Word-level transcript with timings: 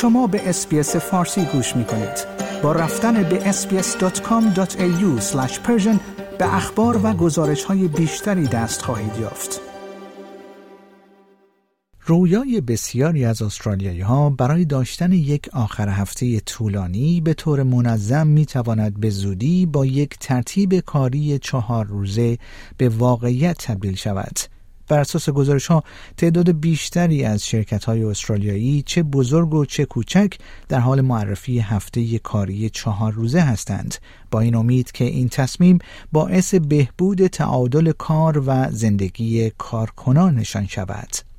شما 0.00 0.26
به 0.26 0.48
اسپیس 0.48 0.96
فارسی 0.96 1.44
گوش 1.44 1.76
می 1.76 1.84
کنید. 1.84 2.26
با 2.62 2.72
رفتن 2.72 3.22
به 3.22 3.52
sbs.com.au 3.52 5.22
به 6.38 6.54
اخبار 6.54 7.00
و 7.06 7.12
گزارش 7.12 7.64
های 7.64 7.88
بیشتری 7.88 8.46
دست 8.46 8.82
خواهید 8.82 9.16
یافت. 9.20 9.60
رویای 12.06 12.60
بسیاری 12.60 13.24
از 13.24 13.42
استرالیایی 13.42 14.00
ها 14.00 14.30
برای 14.30 14.64
داشتن 14.64 15.12
یک 15.12 15.48
آخر 15.52 15.88
هفته 15.88 16.40
طولانی 16.40 17.20
به 17.20 17.34
طور 17.34 17.62
منظم 17.62 18.26
می 18.26 18.46
تواند 18.46 19.00
به 19.00 19.10
زودی 19.10 19.66
با 19.66 19.86
یک 19.86 20.18
ترتیب 20.20 20.80
کاری 20.80 21.38
چهار 21.38 21.86
روزه 21.86 22.38
به 22.76 22.88
واقعیت 22.88 23.58
تبدیل 23.58 23.94
شود. 23.94 24.38
بر 24.90 25.00
اساس 25.00 25.30
گزارش 25.30 25.66
ها 25.66 25.84
تعداد 26.16 26.60
بیشتری 26.60 27.24
از 27.24 27.46
شرکت 27.46 27.84
های 27.84 28.04
استرالیایی 28.04 28.82
چه 28.86 29.02
بزرگ 29.02 29.54
و 29.54 29.64
چه 29.64 29.84
کوچک 29.84 30.32
در 30.68 30.78
حال 30.78 31.00
معرفی 31.00 31.58
هفته 31.58 32.18
کاری 32.18 32.70
چهار 32.70 33.12
روزه 33.12 33.40
هستند. 33.40 33.94
با 34.30 34.40
این 34.40 34.54
امید 34.54 34.92
که 34.92 35.04
این 35.04 35.28
تصمیم 35.28 35.78
باعث 36.12 36.54
بهبود 36.54 37.26
تعادل 37.26 37.92
کار 37.92 38.42
و 38.46 38.70
زندگی 38.70 39.50
کارکنانشان 39.50 40.66
شود. 40.66 41.29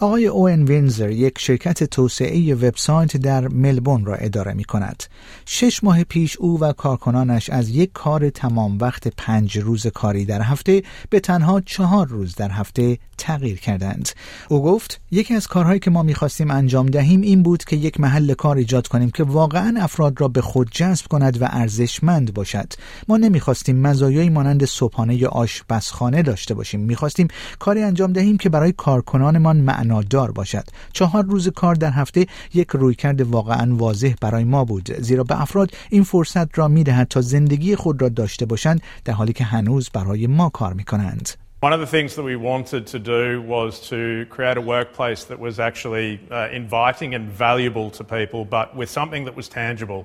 آقای 0.00 0.26
اوین 0.26 0.64
وینزر 0.64 1.10
یک 1.10 1.38
شرکت 1.38 1.84
توسعه 1.84 2.54
وبسایت 2.54 3.16
در 3.16 3.48
ملبورن 3.48 4.04
را 4.04 4.14
اداره 4.14 4.52
می 4.52 4.64
کند. 4.64 5.02
شش 5.46 5.84
ماه 5.84 6.04
پیش 6.04 6.36
او 6.36 6.60
و 6.60 6.72
کارکنانش 6.72 7.50
از 7.50 7.68
یک 7.70 7.90
کار 7.92 8.30
تمام 8.30 8.78
وقت 8.78 9.08
پنج 9.16 9.58
روز 9.58 9.86
کاری 9.86 10.24
در 10.24 10.42
هفته 10.42 10.82
به 11.10 11.20
تنها 11.20 11.60
چهار 11.60 12.06
روز 12.06 12.34
در 12.34 12.50
هفته 12.50 12.98
تغییر 13.18 13.60
کردند. 13.60 14.08
او 14.48 14.62
گفت 14.62 15.00
یکی 15.10 15.34
از 15.34 15.46
کارهایی 15.46 15.80
که 15.80 15.90
ما 15.90 16.02
می‌خواستیم 16.02 16.50
انجام 16.50 16.86
دهیم 16.86 17.20
این 17.20 17.42
بود 17.42 17.64
که 17.64 17.76
یک 17.76 18.00
محل 18.00 18.34
کار 18.34 18.56
ایجاد 18.56 18.86
کنیم 18.86 19.10
که 19.10 19.24
واقعا 19.24 19.74
افراد 19.80 20.20
را 20.20 20.28
به 20.28 20.40
خود 20.40 20.70
جذب 20.70 21.06
کند 21.06 21.42
و 21.42 21.48
ارزشمند 21.50 22.34
باشد. 22.34 22.72
ما 23.08 23.16
نمی‌خواستیم 23.16 23.76
مزایایی 23.76 24.30
مانند 24.30 24.64
صبحانه 24.64 25.14
یا 25.14 25.28
آشپزخانه 25.28 26.22
داشته 26.22 26.54
باشیم. 26.54 26.80
می‌خواستیم 26.80 27.28
کاری 27.58 27.82
انجام 27.82 28.12
دهیم 28.12 28.36
که 28.36 28.48
برای 28.48 28.72
کارکنانمان 28.72 29.60
معنادار 29.84 30.30
باشد. 30.30 30.64
چهار 30.92 31.24
روز 31.24 31.48
کار 31.48 31.74
در 31.74 31.90
هفته 31.90 32.26
یک 32.54 32.68
رویکرد 32.68 33.20
واقعا 33.20 33.76
واضح 33.76 34.14
برای 34.20 34.44
ما 34.44 34.64
بود 34.64 34.92
زیرا 35.00 35.24
به 35.24 35.42
افراد 35.42 35.70
این 35.90 36.02
فرصت 36.04 36.58
را 36.58 36.68
می‌دهد 36.68 37.08
تا 37.08 37.20
زندگی 37.20 37.76
خود 37.76 38.02
را 38.02 38.08
داشته 38.08 38.46
باشند 38.46 38.82
در 39.04 39.12
حالی 39.12 39.32
که 39.32 39.44
هنوز 39.44 39.90
برای 39.90 40.26
ما 40.26 40.48
کار 40.48 40.72
می‌کنند. 40.72 41.28
One 41.62 41.72
of 41.72 41.80
the 41.80 41.92
things 41.96 42.14
that 42.16 42.26
we 42.32 42.36
wanted 42.36 42.86
to 42.94 42.98
do 42.98 43.22
was 43.54 43.70
to 43.92 44.26
create 44.34 44.58
a 44.58 44.64
workplace 44.74 45.24
that 45.30 45.38
was 45.46 45.54
actually 45.68 46.08
uh, 46.30 46.60
inviting 46.60 47.14
and 47.14 47.24
valuable 47.46 47.88
to 47.98 48.02
people, 48.16 48.40
but 48.58 48.66
with 48.80 48.90
something 48.90 49.22
that 49.28 49.34
was 49.40 49.48
tangible. 49.48 50.02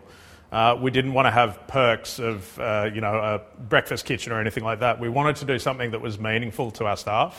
Uh, 0.51 0.73
we 0.85 0.89
didn't 0.97 1.13
want 1.17 1.25
to 1.31 1.35
have 1.41 1.51
perks 1.67 2.11
of, 2.29 2.37
uh, 2.59 2.65
you 2.95 3.01
know, 3.05 3.15
a 3.31 3.33
breakfast 3.73 4.03
kitchen 4.09 4.29
or 4.33 4.39
anything 4.45 4.65
like 4.69 4.79
that. 4.85 4.93
We 5.05 5.09
wanted 5.19 5.35
to 5.41 5.45
do 5.53 5.57
something 5.67 5.89
that 5.91 6.01
was 6.07 6.15
meaningful 6.29 6.67
to 6.77 6.81
our 6.89 6.99
staff. 7.05 7.33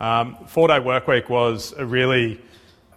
Um, 0.00 0.36
four 0.46 0.68
day 0.68 0.80
work 0.80 1.06
week 1.06 1.28
was 1.28 1.74
a 1.76 1.84
really 1.84 2.40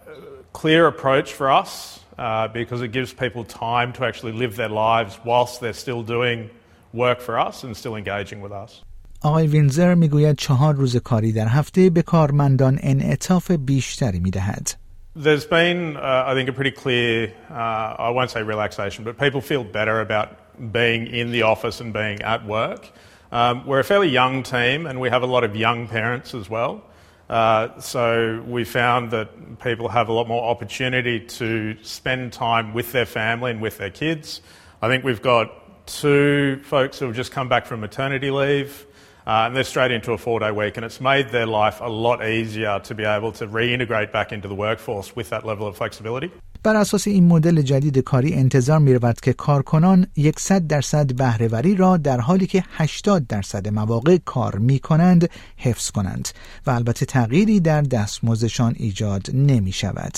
uh, 0.06 0.12
clear 0.52 0.86
approach 0.86 1.32
for 1.32 1.50
us 1.50 2.00
uh, 2.18 2.48
because 2.48 2.80
it 2.82 2.92
gives 2.92 3.12
people 3.12 3.44
time 3.44 3.92
to 3.94 4.04
actually 4.04 4.32
live 4.32 4.56
their 4.56 4.68
lives 4.68 5.18
whilst 5.24 5.60
they're 5.60 5.72
still 5.72 6.02
doing 6.02 6.50
work 6.92 7.20
for 7.20 7.38
us 7.38 7.64
and 7.64 7.76
still 7.76 7.96
engaging 7.96 8.40
with 8.40 8.52
us. 8.52 8.82
آقای 9.22 9.46
وینزر 9.46 9.94
میگوید 9.94 10.36
چهار 10.36 10.74
روز 10.74 10.96
کاری 10.96 11.32
در 11.32 11.48
هفته 11.48 11.90
به 11.90 12.02
کارمندان 12.02 12.78
انعطاف 12.82 13.50
بیشتری 13.50 14.20
میدهد. 14.20 14.70
There's 15.16 15.44
been, 15.44 15.96
uh, 15.96 16.24
I 16.26 16.34
think, 16.34 16.48
a 16.48 16.52
pretty 16.52 16.72
clear, 16.72 17.32
uh, 17.48 18.08
I 18.08 18.10
won't 18.10 18.30
say 18.30 18.42
relaxation, 18.42 19.04
but 19.04 19.16
people 19.16 19.40
feel 19.40 19.62
better 19.62 20.00
about 20.00 20.28
being 20.72 21.06
in 21.06 21.30
the 21.30 21.42
office 21.42 21.80
and 21.80 21.92
being 21.92 22.20
at 22.22 22.44
work. 22.46 22.90
Um, 23.31 23.65
we're 23.67 23.79
a 23.79 23.83
fairly 23.83 24.09
young 24.09 24.43
team 24.43 24.85
and 24.85 24.99
we 24.99 25.09
have 25.09 25.21
a 25.21 25.27
lot 25.27 25.43
of 25.43 25.55
young 25.55 25.87
parents 25.87 26.33
as 26.33 26.49
well. 26.49 26.83
Uh, 27.29 27.79
so 27.79 28.43
we 28.47 28.63
found 28.63 29.11
that 29.11 29.59
people 29.59 29.87
have 29.87 30.09
a 30.09 30.13
lot 30.13 30.27
more 30.27 30.49
opportunity 30.49 31.19
to 31.19 31.77
spend 31.83 32.33
time 32.33 32.73
with 32.73 32.91
their 32.91 33.05
family 33.05 33.51
and 33.51 33.61
with 33.61 33.77
their 33.77 33.91
kids. 33.91 34.41
I 34.81 34.87
think 34.87 35.03
we've 35.03 35.21
got 35.21 35.85
two 35.85 36.59
folks 36.63 36.97
who 36.97 37.05
have 37.05 37.15
just 37.15 37.31
come 37.31 37.47
back 37.47 37.67
from 37.67 37.81
maternity 37.81 38.31
leave. 38.31 38.87
Uh, 39.27 39.45
and 39.45 39.55
they're 39.55 39.63
straight 39.63 39.91
into 39.91 40.11
a 40.13 40.17
four 40.17 40.39
day 40.39 40.49
week, 40.49 40.75
and 40.77 40.83
it's 40.83 40.99
made 40.99 41.29
their 41.29 41.45
life 41.45 41.81
a 41.81 41.89
lot 41.89 42.25
easier 42.25 42.79
to 42.79 42.95
be 42.95 43.03
able 43.03 43.31
to 43.31 43.45
reintegrate 43.45 44.11
back 44.11 44.31
into 44.31 44.47
the 44.47 44.55
workforce 44.55 45.15
with 45.15 45.29
that 45.29 45.45
level 45.45 45.67
of 45.67 45.77
flexibility. 45.77 46.31
بر 46.63 46.75
اساس 46.75 47.07
این 47.07 47.27
مدل 47.27 47.61
جدید 47.61 47.97
کاری 47.97 48.33
انتظار 48.33 48.79
می 48.79 48.93
رود 48.93 49.19
که 49.19 49.33
کارکنان 49.33 50.07
100 50.37 50.67
درصد 50.67 51.13
بهرهوری 51.13 51.75
را 51.75 51.97
در 51.97 52.19
حالی 52.19 52.47
که 52.47 52.63
80 52.69 53.27
درصد 53.27 53.67
مواقع 53.67 54.17
کار 54.25 54.55
می 54.55 54.79
کنند 54.79 55.29
حفظ 55.57 55.91
کنند 55.91 56.29
و 56.67 56.71
البته 56.71 57.05
تغییری 57.05 57.59
در 57.59 57.81
دستمزدشان 57.81 58.75
ایجاد 58.77 59.27
نمی 59.33 59.71
شود. 59.71 60.17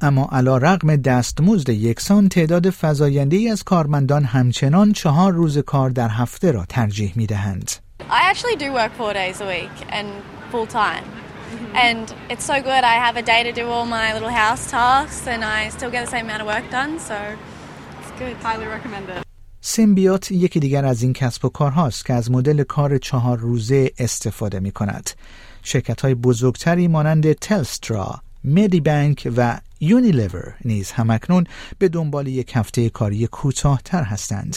اما 0.00 0.28
علا 0.32 0.56
رقم 0.56 0.96
دستمزد 0.96 1.68
یکسان 1.68 2.28
تعداد 2.28 2.70
فزاینده 2.70 3.36
ای 3.36 3.48
از 3.48 3.62
کارمندان 3.62 4.24
همچنان 4.24 4.92
چهار 4.92 5.32
روز 5.32 5.58
کار 5.58 5.90
در 5.90 6.08
هفته 6.08 6.52
را 6.52 6.64
ترجیح 6.68 7.12
می 7.16 7.26
دهند. 7.26 7.72
I 8.10 8.30
actually 8.30 8.56
do 8.56 8.72
work 8.72 8.92
four 8.98 9.12
days 9.12 9.40
a 9.40 9.46
week 9.46 9.76
and 9.90 10.08
full 10.50 10.66
time. 10.66 11.17
Mm-hmm. 11.48 11.86
And 11.86 12.06
it's 12.32 12.46
so 12.52 12.56
good. 12.70 12.82
I 12.94 12.96
have 13.06 13.16
a 13.16 13.22
day 13.32 13.40
to 13.48 13.52
do 13.60 13.64
all 13.72 13.86
my 13.86 14.06
little 14.16 14.34
house 14.42 14.70
tasks 14.70 15.26
and 15.26 15.40
I 15.44 15.60
still 15.76 15.90
get 15.90 16.04
the 16.06 16.10
same 16.16 16.24
amount 16.26 16.42
of 16.44 16.48
work 16.54 16.66
done. 16.78 16.92
So 17.08 17.16
it's 18.00 18.12
good. 18.20 18.36
Highly 18.46 18.66
recommend 18.76 19.08
it. 19.08 19.24
سیمبیوت 19.60 20.32
یکی 20.32 20.60
دیگر 20.60 20.84
از 20.84 21.02
این 21.02 21.12
کسب 21.12 21.44
و 21.44 21.48
کار 21.48 21.70
هاست 21.70 22.06
که 22.06 22.14
از 22.14 22.30
مدل 22.30 22.62
کار 22.62 22.98
چهار 22.98 23.38
روزه 23.38 23.90
استفاده 23.98 24.60
می 24.60 24.72
کند. 24.72 25.10
شرکت 25.62 26.00
های 26.00 26.14
بزرگتری 26.14 26.88
مانند 26.88 27.32
تلسترا، 27.32 28.20
مدی 28.44 28.80
بانک 28.80 29.32
و 29.36 29.60
یونیلیور 29.80 30.54
نیز 30.64 30.90
همکنون 30.90 31.44
به 31.78 31.88
دنبال 31.88 32.26
یک 32.26 32.52
هفته 32.54 32.90
کاری 32.90 33.26
کوتاهتر 33.26 34.02
هستند. 34.02 34.56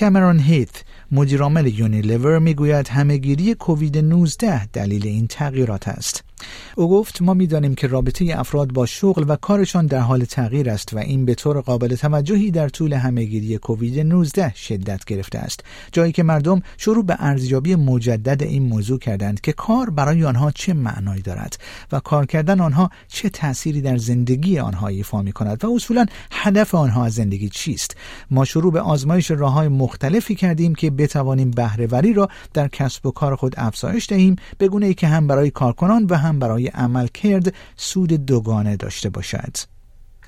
کامرون 0.00 0.38
هیت 0.38 0.84
مدیرعامل 1.12 1.66
یونیلیور 1.66 2.38
می‌گوید 2.38 2.88
همهگیری 2.88 3.54
کووید 3.54 3.98
19 3.98 4.66
دلیل 4.66 5.06
این 5.06 5.26
تغییرات 5.26 5.88
است. 5.88 6.24
او 6.76 6.90
گفت 6.90 7.22
ما 7.22 7.34
می‌دانیم 7.34 7.74
که 7.74 7.86
رابطه 7.86 8.34
افراد 8.38 8.72
با 8.72 8.86
شغل 8.86 9.24
و 9.28 9.36
کارشان 9.36 9.86
در 9.86 9.98
حال 9.98 10.24
تغییر 10.24 10.70
است 10.70 10.94
و 10.94 10.98
این 10.98 11.24
به 11.24 11.34
طور 11.34 11.60
قابل 11.60 11.96
توجهی 11.96 12.50
در 12.50 12.68
طول 12.68 12.92
همهگیری 12.92 13.58
کووید 13.58 14.00
19 14.00 14.54
شدت 14.54 15.04
گرفته 15.04 15.38
است 15.38 15.64
جایی 15.92 16.12
که 16.12 16.22
مردم 16.22 16.62
شروع 16.78 17.04
به 17.04 17.16
ارزیابی 17.18 17.74
مجدد 17.74 18.42
این 18.42 18.62
موضوع 18.62 18.98
کردند 18.98 19.40
که 19.40 19.52
کار 19.52 19.90
برای 19.90 20.24
آنها 20.24 20.50
چه 20.50 20.72
معنایی 20.72 21.22
دارد 21.22 21.58
و 21.92 22.00
کار 22.00 22.26
کردن 22.26 22.60
آنها 22.60 22.90
چه 23.08 23.28
تأثیری 23.28 23.80
در 23.80 23.96
زندگی 23.96 24.49
آنها 24.58 24.88
ایفا 24.88 25.22
می 25.22 25.32
کند 25.32 25.64
و 25.64 25.74
اصولا 25.74 26.06
هدف 26.30 26.74
آنها 26.74 27.04
از 27.04 27.14
زندگی 27.14 27.48
چیست 27.48 27.96
ما 28.30 28.44
شروع 28.44 28.72
به 28.72 28.80
آزمایش 28.80 29.30
راه 29.30 29.52
های 29.52 29.68
مختلفی 29.68 30.34
کردیم 30.34 30.74
که 30.74 30.90
بتوانیم 30.90 31.50
بهرهوری 31.50 32.12
را 32.12 32.28
در 32.54 32.68
کسب 32.68 33.06
و 33.06 33.10
کار 33.10 33.36
خود 33.36 33.54
افزایش 33.56 34.08
دهیم 34.08 34.36
به 34.58 34.68
گونه 34.68 34.86
ای 34.86 34.94
که 34.94 35.06
هم 35.06 35.26
برای 35.26 35.50
کارکنان 35.50 36.06
و 36.10 36.14
هم 36.14 36.38
برای 36.38 36.66
عمل 36.66 37.06
کرد 37.06 37.54
سود 37.76 38.12
دوگانه 38.12 38.76
داشته 38.76 39.10
باشد. 39.10 39.79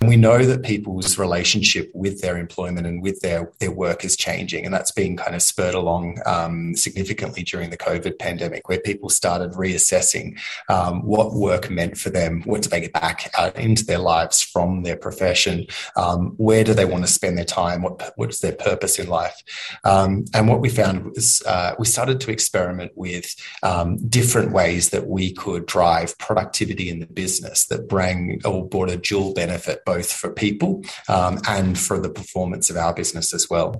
We 0.06 0.16
know 0.16 0.44
that 0.44 0.62
people's 0.62 1.16
relationship 1.16 1.90
with 1.94 2.20
their 2.20 2.36
employment 2.36 2.86
and 2.86 3.02
with 3.02 3.20
their, 3.20 3.50
their 3.60 3.70
work 3.70 4.04
is 4.04 4.16
changing, 4.16 4.64
and 4.64 4.74
that's 4.74 4.90
been 4.90 5.16
kind 5.16 5.34
of 5.34 5.42
spurred 5.42 5.74
along 5.74 6.18
um, 6.26 6.76
significantly 6.76 7.42
during 7.42 7.70
the 7.70 7.78
COVID 7.78 8.18
pandemic, 8.18 8.68
where 8.68 8.80
people 8.80 9.08
started 9.08 9.52
reassessing 9.52 10.38
um, 10.68 11.02
what 11.02 11.32
work 11.32 11.70
meant 11.70 11.96
for 11.96 12.10
them, 12.10 12.42
what 12.42 12.62
do 12.62 12.68
they 12.68 12.80
get 12.80 12.92
back 12.92 13.30
out 13.38 13.56
into 13.56 13.84
their 13.84 13.98
lives 13.98 14.42
from 14.42 14.82
their 14.82 14.96
profession, 14.96 15.66
um, 15.96 16.34
where 16.36 16.64
do 16.64 16.74
they 16.74 16.84
want 16.84 17.06
to 17.06 17.10
spend 17.10 17.38
their 17.38 17.44
time, 17.44 17.82
what 17.82 18.12
what 18.16 18.30
is 18.30 18.40
their 18.40 18.52
purpose 18.52 18.98
in 18.98 19.08
life, 19.08 19.42
um, 19.84 20.24
and 20.34 20.48
what 20.48 20.60
we 20.60 20.68
found 20.68 21.04
was 21.04 21.42
uh, 21.46 21.74
we 21.78 21.86
started 21.86 22.20
to 22.20 22.30
experiment 22.30 22.92
with 22.96 23.34
um, 23.62 23.96
different 24.08 24.52
ways 24.52 24.90
that 24.90 25.06
we 25.06 25.32
could 25.32 25.64
drive 25.66 26.18
productivity 26.18 26.90
in 26.90 27.00
the 27.00 27.06
business 27.06 27.66
that 27.66 27.88
bring 27.88 28.40
or 28.44 28.68
brought 28.68 28.90
a 28.90 28.96
dual 28.96 29.32
benefit 29.32 29.84
both 29.92 30.10
for 30.20 30.30
people 30.44 30.70
um, 31.16 31.34
and 31.56 31.68
for 31.86 31.96
the 32.04 32.12
performance 32.18 32.66
of 32.72 32.76
our 32.84 32.94
business 33.00 33.28
as 33.38 33.44
well. 33.50 33.70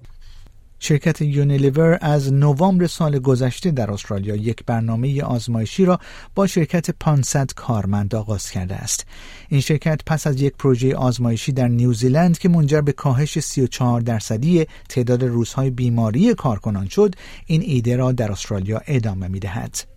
شرکت 0.85 1.21
یونیلیور 1.21 1.99
از 2.01 2.33
نوامبر 2.33 2.87
سال 2.87 3.19
گذشته 3.19 3.71
در 3.71 3.91
استرالیا 3.91 4.37
یک 4.37 4.65
برنامه 4.67 5.23
آزمایشی 5.23 5.85
را 5.85 5.99
با 6.35 6.47
شرکت 6.47 6.91
500 6.91 7.51
کارمند 7.57 8.15
آغاز 8.15 8.51
کرده 8.51 8.75
است. 8.75 9.07
این 9.49 9.61
شرکت 9.61 10.01
پس 10.07 10.27
از 10.27 10.43
یک 10.43 10.57
پروژه 10.57 10.97
آزمایشی 10.97 11.53
در 11.53 11.69
نیوزیلند 11.69 12.39
که 12.39 12.49
منجر 12.49 12.81
به 12.81 12.93
کاهش 12.93 13.39
34 13.39 14.01
درصدی 14.01 14.67
تعداد 14.89 15.25
روزهای 15.25 15.71
بیماری 15.71 16.35
کارکنان 16.35 16.89
شد، 16.89 17.15
این 17.47 17.63
ایده 17.63 17.97
را 17.97 18.13
در 18.13 18.33
استرالیا 18.33 18.81
ادامه 18.87 19.29
می 19.29 19.41
دهد. 19.41 19.92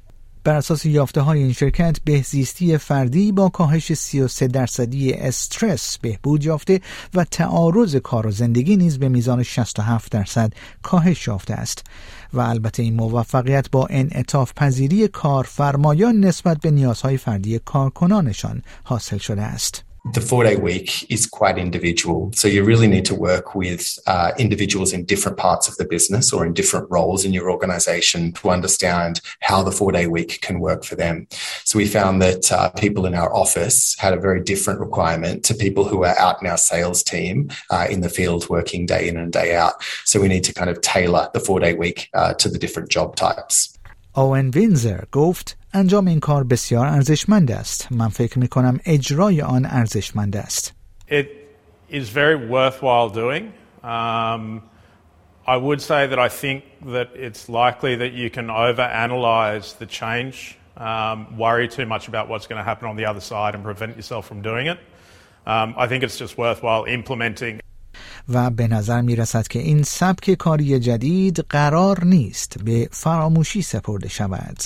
بر 0.46 0.56
اساس 0.56 0.86
یافته 0.86 1.22
های 1.22 1.40
این 1.44 1.54
شرکت 1.54 1.98
بهزیستی 2.04 2.78
فردی 2.78 3.32
با 3.32 3.50
کاهش 3.50 3.94
33 3.94 4.48
درصدی 4.48 5.14
استرس 5.14 5.98
بهبود 5.98 6.46
یافته 6.46 6.82
و 7.14 7.24
تعارض 7.24 7.96
کار 7.96 8.28
و 8.28 8.32
زندگی 8.32 8.78
نیز 8.78 9.00
به 9.00 9.10
میزان 9.10 9.44
67 9.44 10.12
درصد 10.12 10.54
کاهش 10.82 11.28
یافته 11.28 11.54
است 11.54 11.84
و 12.34 12.40
البته 12.40 12.84
این 12.84 12.96
موفقیت 12.96 13.72
با 13.72 13.88
انعطاف 13.90 14.54
پذیری 14.54 15.08
کارفرمایان 15.08 16.20
نسبت 16.20 16.58
به 16.62 16.72
نیازهای 16.72 17.18
فردی 17.18 17.60
کارکنانشان 17.60 18.62
حاصل 18.84 19.18
شده 19.18 19.42
است. 19.42 19.95
The 20.14 20.22
four 20.22 20.44
day 20.44 20.56
week 20.56 21.10
is 21.12 21.26
quite 21.26 21.58
individual. 21.58 22.32
So 22.34 22.48
you 22.48 22.64
really 22.64 22.88
need 22.88 23.06
to 23.06 23.16
work 23.16 23.56
with 23.56 23.98
uh, 24.06 24.34
individuals 24.38 24.94
in 24.94 25.04
different 25.04 25.38
parts 25.38 25.68
of 25.68 25.78
the 25.78 25.86
business 25.86 26.32
or 26.32 26.46
in 26.46 26.54
different 26.54 26.88
roles 26.92 27.26
in 27.26 27.34
your 27.34 27.50
organization 27.50 28.32
to 28.34 28.52
understand 28.52 29.20
how 29.40 29.64
the 29.64 29.72
four 29.72 29.92
day 29.92 30.06
week 30.06 30.42
can 30.42 30.60
work 30.60 30.84
for 30.84 30.96
them. 30.96 31.28
So 31.64 31.78
we 31.78 31.88
found 31.88 32.22
that 32.22 32.52
uh, 32.52 32.70
people 32.72 33.08
in 33.08 33.16
our 33.16 33.34
office 33.34 33.96
had 33.98 34.14
a 34.14 34.20
very 34.20 34.44
different 34.44 34.80
requirement 34.80 35.44
to 35.46 35.56
people 35.56 35.86
who 35.86 36.04
are 36.04 36.18
out 36.20 36.40
in 36.40 36.48
our 36.48 36.58
sales 36.58 37.02
team 37.02 37.50
uh, 37.72 37.88
in 37.90 38.02
the 38.02 38.10
field 38.10 38.48
working 38.48 38.86
day 38.86 39.08
in 39.08 39.18
and 39.18 39.34
day 39.34 39.56
out. 39.56 39.84
So 40.04 40.22
we 40.22 40.28
need 40.28 40.44
to 40.44 40.54
kind 40.54 40.70
of 40.70 40.82
tailor 40.82 41.30
the 41.34 41.40
four 41.40 41.60
day 41.60 41.74
week 41.74 42.10
uh, 42.14 42.36
to 42.36 42.48
the 42.48 42.60
different 42.60 42.90
job 42.90 43.16
types. 43.16 43.75
Owen 44.15 44.51
Windsor 44.51 45.07
گفت 45.13 45.57
انجام 45.73 46.07
این 46.07 46.21
کار 46.21 46.45
بسیار 46.45 46.87
ارزشمند 46.87 47.51
است. 47.51 47.89
من 47.91 48.09
فکر 48.09 48.39
می 48.39 48.49
کنم 48.49 48.81
اجرای 48.85 49.43
آن 49.43 49.67
ارزشمند 49.67 50.37
است. 50.37 50.75
It 51.09 51.27
is 51.91 52.09
very 52.09 52.37
worthwhile 52.37 53.09
doing. 53.09 53.53
Um, 53.83 54.63
I 55.47 55.57
would 55.57 55.81
say 55.81 56.07
that 56.07 56.19
I 56.19 56.29
think 56.29 56.65
that 56.97 57.09
it's 57.15 57.49
likely 57.49 57.97
that 57.97 58.13
you 58.13 58.31
can 58.31 58.47
overanalyze 58.47 59.79
the 59.79 59.87
change, 59.87 60.37
um, 60.77 61.37
worry 61.37 61.67
too 61.69 61.87
much 61.87 62.09
about 62.09 62.29
what's 62.29 62.47
going 62.47 62.61
to 62.63 62.69
happen 62.71 62.89
on 62.89 62.97
the 62.97 63.07
other 63.07 63.21
side 63.21 63.55
and 63.55 63.65
prevent 63.65 63.97
yourself 63.97 64.27
from 64.27 64.43
doing 64.43 64.67
it. 64.67 64.79
Um, 65.47 65.75
I 65.77 65.87
think 65.89 66.05
it's 66.05 66.19
just 66.19 66.37
worthwhile 66.39 66.85
implementing 66.85 67.61
و 68.30 68.50
به 68.50 68.68
نظر 68.68 69.02
می 69.02 69.16
رسد 69.16 69.48
که 69.48 69.60
این 69.60 69.84
سبک 69.84 70.34
کاری 70.34 70.80
جدید 70.80 71.40
قرار 71.40 72.06
نیست 72.06 72.64
به 72.64 72.90
فراموشی 72.92 73.62
سپرده 73.62 74.10
شود. 74.10 74.58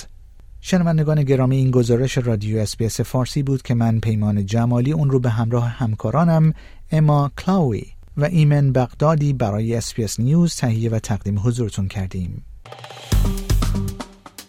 شنوندگان 0.60 1.22
گرامی 1.22 1.56
این 1.56 1.70
گزارش 1.70 2.18
رادیو 2.18 2.58
SBS 2.58 3.00
فارسی 3.00 3.42
بود 3.42 3.62
که 3.62 3.74
من 3.74 4.00
پیمان 4.00 4.46
جمالی 4.46 4.92
اون 4.92 5.10
رو 5.10 5.20
به 5.20 5.30
همراه 5.30 5.68
همکارانم 5.68 6.54
اما 6.92 7.30
کلاوی 7.38 7.82
و 8.16 8.24
ایمن 8.24 8.72
بغدادی 8.72 9.32
برای 9.32 9.74
SBS 9.74 10.20
News 10.20 10.56
تهیه 10.56 10.90
و 10.90 10.98
تقدیم 10.98 11.38
حضورتون 11.38 11.88
کردیم. 11.88 12.44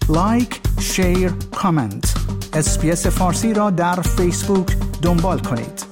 like، 0.09 0.61
share، 0.79 1.31
comment. 1.51 2.13
SBS 2.53 3.07
فارسی 3.07 3.53
را 3.53 3.69
در 3.69 4.01
فیسبوک 4.01 4.77
دنبال 5.01 5.39
کنید. 5.39 5.90